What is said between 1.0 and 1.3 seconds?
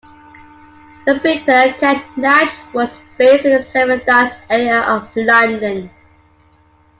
The